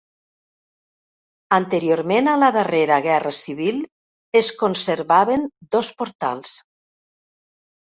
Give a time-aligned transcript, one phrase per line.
[1.57, 3.79] Anteriorment a la darrera guerra civil
[4.43, 6.61] es conservaven dos portals.